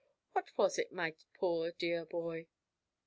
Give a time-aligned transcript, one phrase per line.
[0.31, 2.47] "What was it, my poor dear boy?"